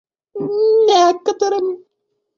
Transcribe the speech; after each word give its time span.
некоторым 0.87 1.65